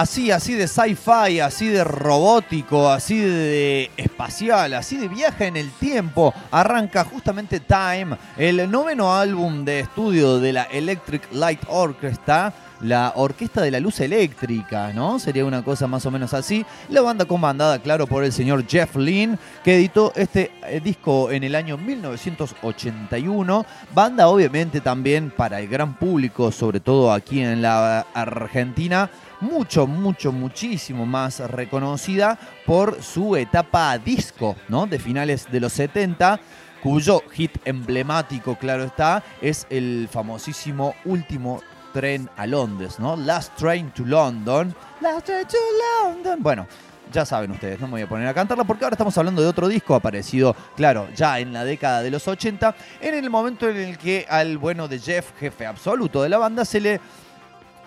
[0.00, 5.70] Así, así de sci-fi, así de robótico, así de espacial, así de viaje en el
[5.72, 12.50] tiempo, arranca justamente Time, el noveno álbum de estudio de la Electric Light Orchestra,
[12.80, 15.18] la Orquesta de la Luz Eléctrica, ¿no?
[15.18, 16.64] Sería una cosa más o menos así.
[16.88, 21.44] La banda comandada, claro, por el señor Jeff Lynne, que editó este eh, disco en
[21.44, 23.66] el año 1981.
[23.94, 29.10] Banda, obviamente, también para el gran público, sobre todo aquí en la Argentina,
[29.40, 34.86] mucho, mucho, muchísimo más reconocida por su etapa disco, ¿no?
[34.86, 36.40] De finales de los 70
[36.82, 41.60] cuyo hit emblemático, claro está, es el famosísimo último
[41.92, 43.16] tren a Londres, ¿no?
[43.16, 44.74] Last Train to London.
[45.00, 45.56] Last Train to
[46.04, 46.42] London.
[46.42, 46.66] Bueno,
[47.12, 49.48] ya saben ustedes, no me voy a poner a cantarla porque ahora estamos hablando de
[49.48, 53.76] otro disco aparecido, claro, ya en la década de los 80, en el momento en
[53.76, 57.00] el que al bueno de Jeff, jefe absoluto de la banda, se le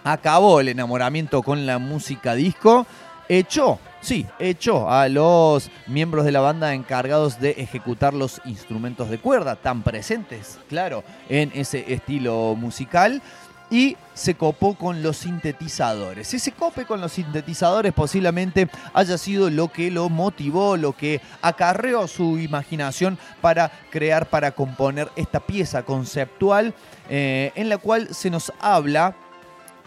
[0.03, 2.85] acabó el enamoramiento con la música disco,
[3.29, 9.19] echó, sí, echó a los miembros de la banda encargados de ejecutar los instrumentos de
[9.19, 13.21] cuerda, tan presentes, claro, en ese estilo musical.
[13.73, 16.31] Y se copó con los sintetizadores.
[16.31, 22.07] Ese cope con los sintetizadores posiblemente haya sido lo que lo motivó, lo que acarreó
[22.07, 26.75] su imaginación para crear, para componer esta pieza conceptual
[27.09, 29.15] eh, en la cual se nos habla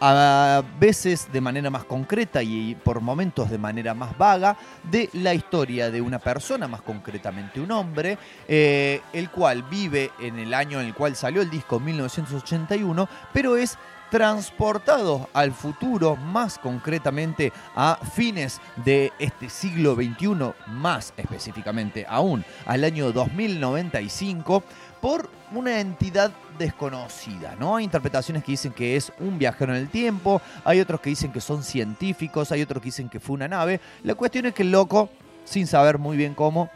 [0.00, 5.34] a veces de manera más concreta y por momentos de manera más vaga, de la
[5.34, 10.80] historia de una persona, más concretamente un hombre, eh, el cual vive en el año
[10.80, 13.78] en el cual salió el disco 1981, pero es
[14.10, 22.84] transportado al futuro, más concretamente a fines de este siglo XXI, más específicamente aún al
[22.84, 24.62] año 2095,
[25.00, 27.76] por una entidad desconocida, ¿no?
[27.76, 31.32] Hay interpretaciones que dicen que es un viajero en el tiempo, hay otros que dicen
[31.32, 33.80] que son científicos, hay otros que dicen que fue una nave.
[34.02, 35.10] La cuestión es que el loco,
[35.44, 36.70] sin saber muy bien cómo,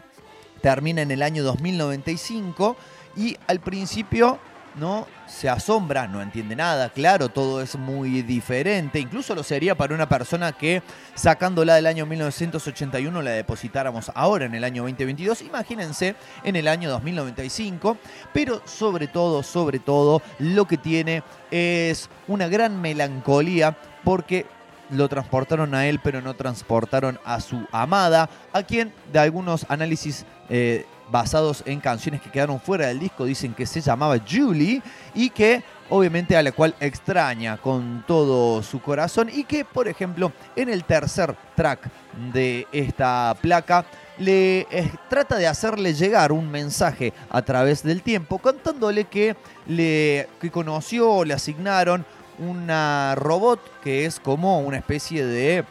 [0.60, 2.76] termina en el año 2095
[3.16, 4.38] y al principio
[4.76, 9.94] no se asombra, no entiende nada, claro, todo es muy diferente, incluso lo sería para
[9.94, 10.82] una persona que
[11.14, 16.90] sacándola del año 1981 la depositáramos ahora en el año 2022, imagínense en el año
[16.90, 17.96] 2095,
[18.32, 24.46] pero sobre todo, sobre todo, lo que tiene es una gran melancolía porque
[24.90, 30.24] lo transportaron a él, pero no transportaron a su amada, a quien de algunos análisis
[30.48, 34.82] eh, basados en canciones que quedaron fuera del disco dicen que se llamaba Julie
[35.14, 40.32] y que obviamente a la cual extraña con todo su corazón y que, por ejemplo,
[40.56, 41.90] en el tercer track
[42.32, 43.84] de esta placa
[44.18, 49.36] le eh, trata de hacerle llegar un mensaje a través del tiempo, contándole que
[49.66, 52.04] le que conoció, le asignaron
[52.38, 55.64] una robot que es como una especie de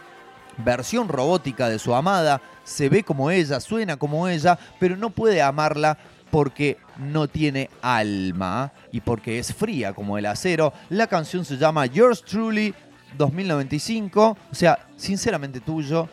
[0.63, 5.41] versión robótica de su amada, se ve como ella, suena como ella, pero no puede
[5.41, 5.97] amarla
[6.31, 10.73] porque no tiene alma y porque es fría como el acero.
[10.89, 12.73] La canción se llama Yours Truly
[13.17, 16.07] 2095, o sea, sinceramente tuyo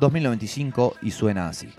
[0.00, 1.72] 2095 y suena así.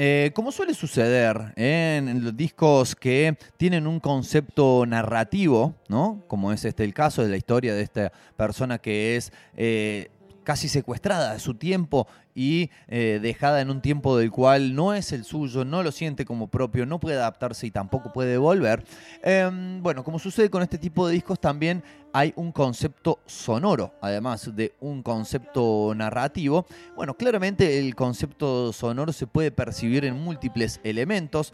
[0.00, 6.22] Eh, como suele suceder en los discos que tienen un concepto narrativo, ¿no?
[6.28, 10.12] Como es este el caso de la historia de esta persona que es eh,
[10.48, 15.12] casi secuestrada de su tiempo y eh, dejada en un tiempo del cual no es
[15.12, 18.82] el suyo, no lo siente como propio, no puede adaptarse y tampoco puede volver.
[19.22, 21.84] Em, bueno, como sucede con este tipo de discos, también
[22.14, 26.64] hay un concepto sonoro, además de un concepto narrativo.
[26.96, 31.52] Bueno, claramente el concepto sonoro se puede percibir en múltiples elementos.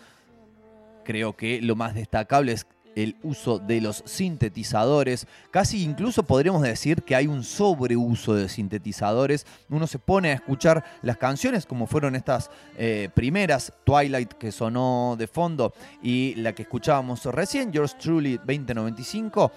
[1.04, 2.64] Creo que lo más destacable es
[2.96, 5.26] el uso de los sintetizadores.
[5.50, 9.46] Casi incluso podríamos decir que hay un sobreuso de sintetizadores.
[9.68, 15.16] Uno se pone a escuchar las canciones como fueron estas eh, primeras, Twilight que sonó
[15.18, 19.52] de fondo y la que escuchábamos recién, Yours Truly 2095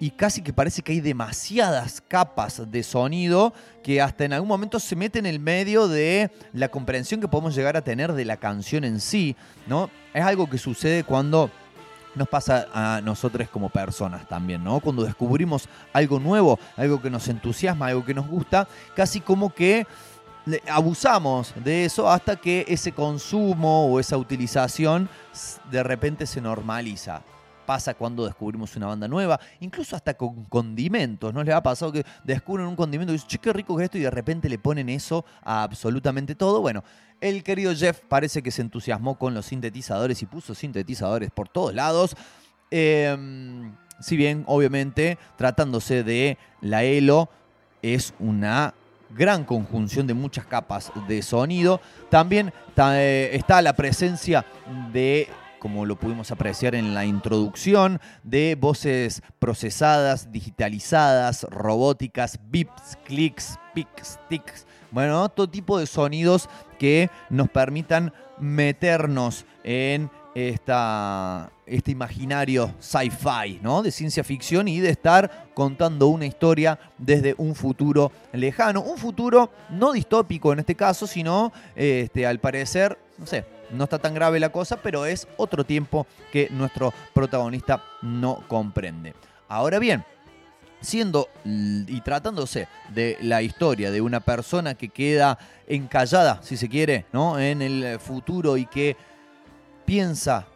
[0.00, 3.52] y casi que parece que hay demasiadas capas de sonido
[3.82, 7.54] que hasta en algún momento se meten en el medio de la comprensión que podemos
[7.54, 9.90] llegar a tener de la canción en sí, ¿no?
[10.14, 11.50] Es algo que sucede cuando
[12.14, 14.80] nos pasa a nosotros como personas también, ¿no?
[14.80, 19.86] Cuando descubrimos algo nuevo, algo que nos entusiasma, algo que nos gusta, casi como que
[20.68, 25.08] abusamos de eso hasta que ese consumo o esa utilización
[25.70, 27.22] de repente se normaliza.
[27.66, 31.32] Pasa cuando descubrimos una banda nueva, incluso hasta con condimentos.
[31.32, 33.86] ¿No les ha pasado que descubren un condimento y dicen, che, qué rico que es
[33.86, 33.98] esto?
[33.98, 36.60] Y de repente le ponen eso a absolutamente todo.
[36.62, 36.82] Bueno,
[37.20, 41.74] el querido Jeff parece que se entusiasmó con los sintetizadores y puso sintetizadores por todos
[41.74, 42.16] lados.
[42.70, 47.28] Em, si bien, obviamente, tratándose de la Elo,
[47.82, 48.74] es una
[49.10, 51.80] gran conjunción de muchas capas de sonido.
[52.10, 54.46] También ta- eh, está la presencia
[54.92, 63.58] de, como lo pudimos apreciar en la introducción, de voces procesadas, digitalizadas, robóticas, bips, clics,
[63.74, 64.66] pics, tics.
[64.92, 66.48] Bueno, todo tipo de sonidos
[66.80, 73.82] que nos permitan meternos en esta, este imaginario sci-fi, ¿no?
[73.82, 78.80] De ciencia ficción y de estar contando una historia desde un futuro lejano.
[78.80, 83.98] Un futuro no distópico en este caso, sino, este, al parecer, no sé, no está
[83.98, 89.14] tan grave la cosa, pero es otro tiempo que nuestro protagonista no comprende.
[89.48, 90.02] Ahora bien,
[90.80, 97.06] siendo y tratándose de la historia de una persona que queda encallada, si se quiere,
[97.12, 97.38] ¿no?
[97.38, 98.96] en el futuro y que
[99.84, 100.46] piensa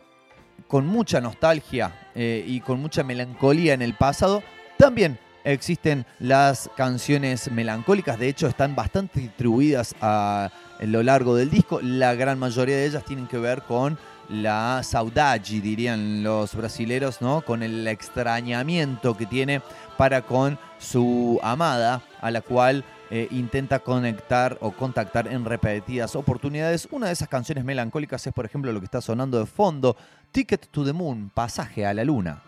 [0.66, 4.42] con mucha nostalgia eh, y con mucha melancolía en el pasado,
[4.78, 10.50] también existen las canciones melancólicas, de hecho están bastante distribuidas a
[10.80, 13.98] lo largo del disco, la gran mayoría de ellas tienen que ver con
[14.28, 17.42] la saudade, dirían los brasileros, ¿no?
[17.42, 19.60] Con el extrañamiento que tiene
[19.96, 26.88] para con su amada, a la cual eh, intenta conectar o contactar en repetidas oportunidades.
[26.90, 29.96] Una de esas canciones melancólicas es, por ejemplo, lo que está sonando de fondo,
[30.32, 32.42] Ticket to the Moon, Pasaje a la Luna.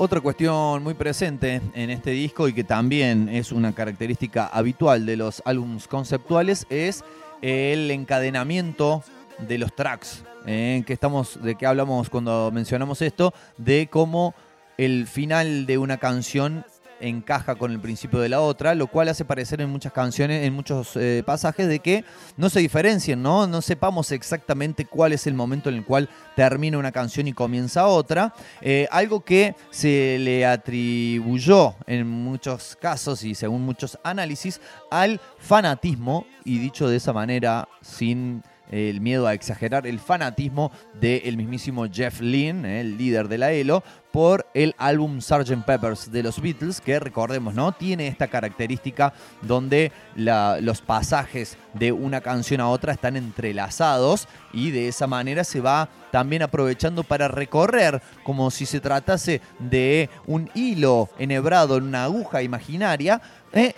[0.00, 5.16] Otra cuestión muy presente en este disco y que también es una característica habitual de
[5.16, 7.02] los álbumes conceptuales es
[7.42, 9.02] el encadenamiento
[9.40, 10.22] de los tracks.
[10.46, 10.84] ¿eh?
[10.86, 13.34] que estamos, ¿De qué hablamos cuando mencionamos esto?
[13.56, 14.36] De cómo
[14.76, 16.64] el final de una canción
[17.00, 20.52] encaja con el principio de la otra, lo cual hace parecer en muchas canciones, en
[20.52, 22.04] muchos eh, pasajes, de que
[22.36, 23.46] no se diferencien, ¿no?
[23.46, 27.86] No sepamos exactamente cuál es el momento en el cual termina una canción y comienza
[27.86, 28.34] otra.
[28.60, 36.26] Eh, algo que se le atribuyó en muchos casos y según muchos análisis al fanatismo,
[36.44, 42.20] y dicho de esa manera, sin el miedo a exagerar, el fanatismo del mismísimo Jeff
[42.20, 45.64] Lynne, el líder de la ELO, por el álbum Sgt.
[45.64, 47.72] Peppers de los Beatles, que recordemos, ¿no?
[47.72, 49.12] Tiene esta característica
[49.42, 55.60] donde los pasajes de una canción a otra están entrelazados y de esa manera se
[55.60, 62.04] va también aprovechando para recorrer como si se tratase de un hilo enhebrado en una
[62.04, 63.20] aguja imaginaria,
[63.52, 63.74] ¿eh?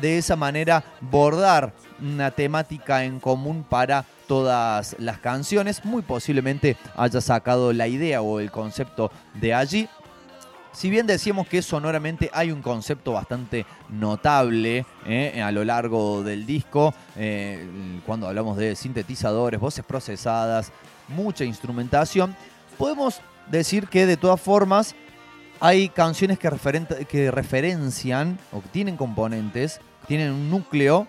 [0.00, 1.72] de esa manera bordar
[2.02, 5.84] una temática en común para todas las canciones.
[5.84, 9.88] Muy posiblemente haya sacado la idea o el concepto de allí.
[10.72, 16.46] Si bien decíamos que sonoramente hay un concepto bastante notable eh, a lo largo del
[16.46, 20.70] disco, eh, cuando hablamos de sintetizadores, voces procesadas,
[21.08, 22.36] mucha instrumentación,
[22.78, 23.20] podemos
[23.50, 24.94] decir que de todas formas
[25.58, 26.48] hay canciones que,
[27.08, 31.08] que referencian o que tienen componentes, tienen un núcleo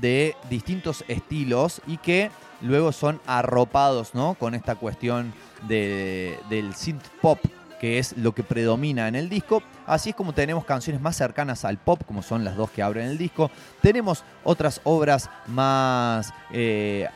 [0.00, 2.30] de distintos estilos y que
[2.60, 4.34] luego son arropados ¿no?
[4.34, 5.32] con esta cuestión
[5.66, 7.38] de- del synth pop
[7.80, 9.62] que es lo que predomina en el disco.
[9.86, 13.06] Así es como tenemos canciones más cercanas al pop, como son las dos que abren
[13.06, 13.52] el disco.
[13.80, 17.06] Tenemos otras obras más eh,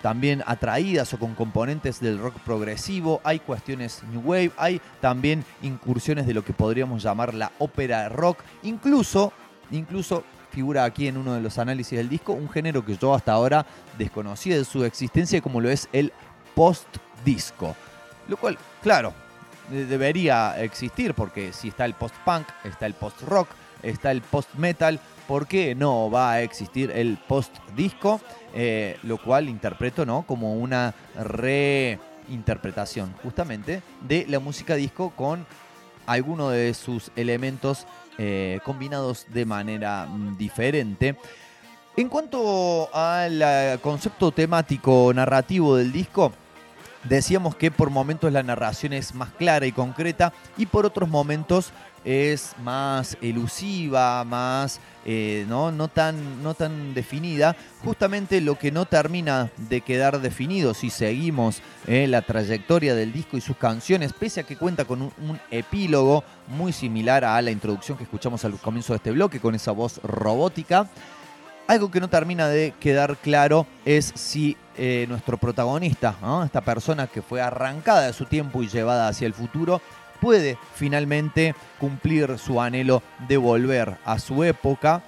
[0.00, 3.20] también atraídas o con componentes del rock progresivo.
[3.24, 8.38] Hay cuestiones new wave, hay también incursiones de lo que podríamos llamar la ópera rock.
[8.62, 9.32] Incluso,
[9.72, 10.22] incluso
[10.52, 13.64] figura aquí en uno de los análisis del disco un género que yo hasta ahora
[13.98, 16.12] desconocía de su existencia como lo es el
[16.54, 17.74] post-disco.
[18.28, 19.12] Lo cual, claro,
[19.70, 23.48] de- debería existir porque si está el post-punk, está el post-rock,
[23.82, 28.20] está el post-metal, ¿por qué no va a existir el post-disco?
[28.54, 30.22] Eh, lo cual interpreto ¿no?
[30.26, 35.46] como una reinterpretación justamente de la música disco con
[36.06, 37.86] algunos de sus elementos
[38.18, 41.16] eh, combinados de manera mm, diferente.
[41.96, 46.32] En cuanto al concepto temático narrativo del disco,
[47.04, 51.72] decíamos que por momentos la narración es más clara y concreta y por otros momentos
[52.04, 55.70] es más elusiva, más eh, ¿no?
[55.72, 57.56] No, tan, no tan definida.
[57.84, 63.36] Justamente lo que no termina de quedar definido si seguimos eh, la trayectoria del disco
[63.36, 67.50] y sus canciones, pese a que cuenta con un, un epílogo muy similar a la
[67.50, 70.88] introducción que escuchamos al comienzo de este bloque, con esa voz robótica.
[71.68, 77.22] Algo que no termina de quedar claro es si eh, nuestro protagonista, esta persona que
[77.22, 79.80] fue arrancada de su tiempo y llevada hacia el futuro,
[80.20, 85.02] puede finalmente cumplir su anhelo de volver a su época,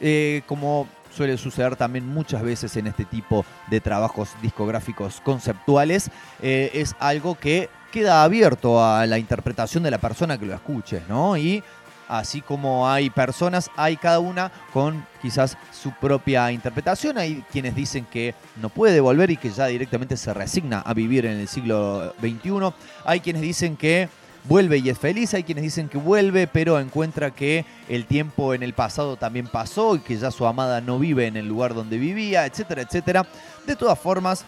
[0.00, 6.10] eh, como suele suceder también muchas veces en este tipo de trabajos discográficos conceptuales,
[6.42, 11.02] eh, es algo que queda abierto a la interpretación de la persona que lo escuche,
[11.08, 11.36] ¿no?
[11.36, 11.62] Y
[12.08, 17.16] así como hay personas, hay cada una con quizás su propia interpretación.
[17.16, 21.24] Hay quienes dicen que no puede volver y que ya directamente se resigna a vivir
[21.24, 22.74] en el siglo XXI.
[23.06, 24.10] Hay quienes dicen que
[24.46, 25.32] vuelve y es feliz.
[25.32, 29.96] Hay quienes dicen que vuelve, pero encuentra que el tiempo en el pasado también pasó
[29.96, 33.26] y que ya su amada no vive en el lugar donde vivía, etcétera, etcétera.
[33.66, 34.44] De todas formas,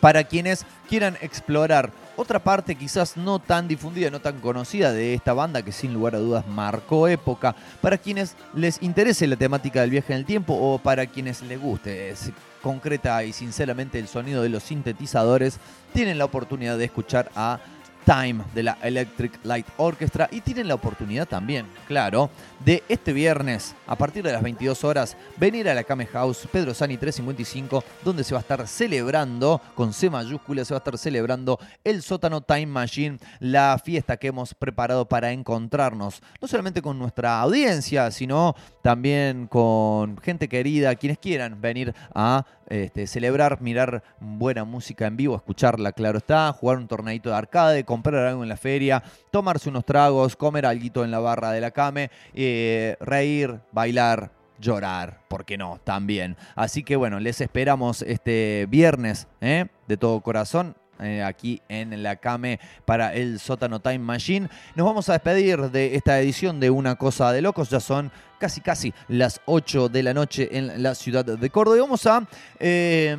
[0.00, 5.32] para quienes quieran explorar otra parte quizás no tan difundida, no tan conocida de esta
[5.32, 9.90] banda que sin lugar a dudas marcó época, para quienes les interese la temática del
[9.90, 12.30] viaje en el tiempo o para quienes les guste es
[12.62, 15.60] concreta y sinceramente el sonido de los sintetizadores,
[15.92, 17.60] tienen la oportunidad de escuchar a
[18.06, 22.30] Time de la Electric Light Orchestra y tienen la oportunidad también, claro,
[22.64, 26.72] de este viernes a partir de las 22 horas venir a la Kame House Pedro
[26.72, 30.96] Sani 355 donde se va a estar celebrando con C mayúscula se va a estar
[30.96, 36.98] celebrando el sótano Time Machine, la fiesta que hemos preparado para encontrarnos no solamente con
[36.98, 44.64] nuestra audiencia, sino también con gente querida, quienes quieran venir a este, celebrar, mirar buena
[44.64, 48.58] música en vivo, escucharla, claro está, jugar un torneito de arcade, comprar algo en la
[48.58, 54.30] feria, tomarse unos tragos, comer algo en la barra de la came, eh, reír, bailar,
[54.58, 55.80] llorar, ¿por qué no?
[55.82, 56.36] También.
[56.54, 59.66] Así que bueno, les esperamos este viernes ¿eh?
[59.88, 60.76] de todo corazón.
[61.00, 64.48] eh, aquí en la Came para el Sótano Time Machine.
[64.74, 67.70] Nos vamos a despedir de esta edición de Una Cosa de Locos.
[67.70, 71.78] Ya son casi casi las 8 de la noche en la ciudad de Córdoba.
[71.78, 72.26] Y vamos a
[72.58, 73.16] eh,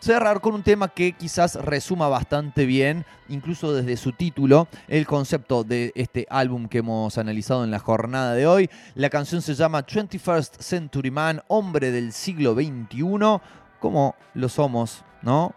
[0.00, 5.64] cerrar con un tema que quizás resuma bastante bien, incluso desde su título, el concepto
[5.64, 8.70] de este álbum que hemos analizado en la jornada de hoy.
[8.94, 13.40] La canción se llama 21st Century Man, hombre del siglo XXI,
[13.80, 15.54] como lo somos, ¿no?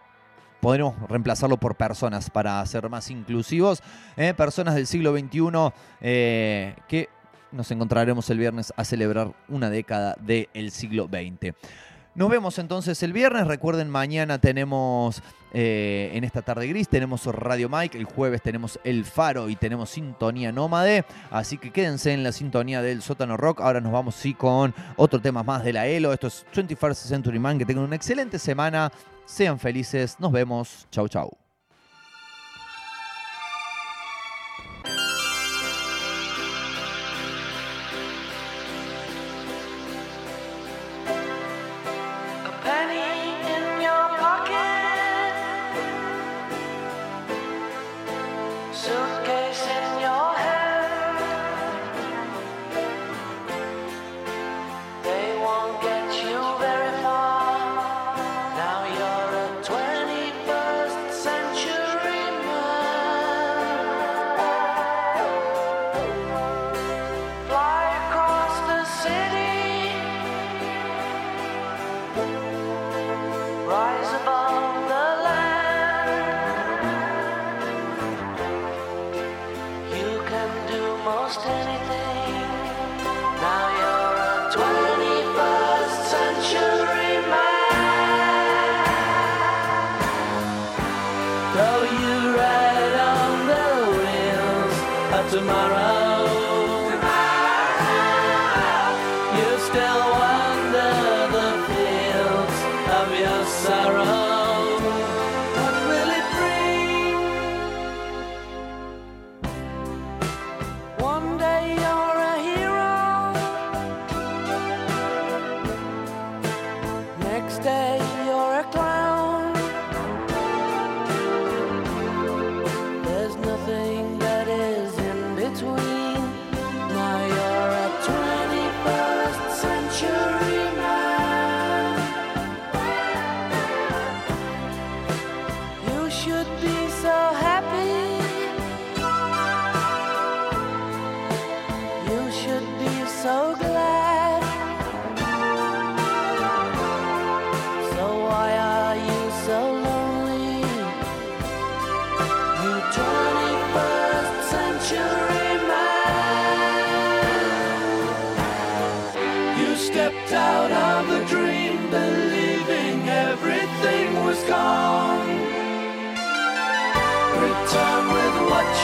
[0.60, 3.82] Podremos reemplazarlo por personas para ser más inclusivos.
[4.16, 4.34] ¿eh?
[4.34, 5.72] Personas del siglo XXI
[6.02, 7.08] eh, que
[7.50, 11.54] nos encontraremos el viernes a celebrar una década del siglo XX.
[12.20, 13.46] Nos vemos entonces el viernes.
[13.46, 15.22] Recuerden, mañana tenemos
[15.54, 17.96] eh, en esta tarde gris, tenemos Radio Mike.
[17.96, 21.06] El jueves tenemos El Faro y tenemos Sintonía Nómade.
[21.30, 23.62] Así que quédense en la sintonía del sótano rock.
[23.62, 26.12] Ahora nos vamos sí con otro tema más de la ELO.
[26.12, 27.56] Esto es 21st Century Man.
[27.58, 28.92] Que tengan una excelente semana.
[29.24, 30.16] Sean felices.
[30.20, 30.88] Nos vemos.
[30.90, 31.49] Chau, chau.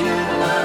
[0.00, 0.55] You